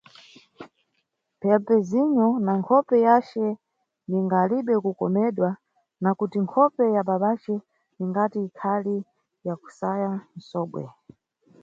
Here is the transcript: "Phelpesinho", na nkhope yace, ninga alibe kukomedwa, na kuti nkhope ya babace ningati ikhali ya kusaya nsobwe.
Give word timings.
"Phelpesinho", 1.39 2.27
na 2.45 2.53
nkhope 2.59 2.95
yace, 3.07 3.45
ninga 4.09 4.35
alibe 4.43 4.73
kukomedwa, 4.83 5.49
na 6.03 6.09
kuti 6.19 6.37
nkhope 6.43 6.83
ya 6.95 7.01
babace 7.09 7.55
ningati 7.97 8.39
ikhali 8.47 8.95
ya 9.47 9.53
kusaya 9.61 10.11
nsobwe. 10.37 10.83